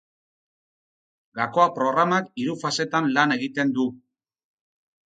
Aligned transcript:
Gakoa 1.41 1.67
programak 1.77 2.33
hiru 2.45 2.59
fasetan 2.65 3.13
lan 3.19 3.39
egiten 3.39 3.79
du. 3.79 3.89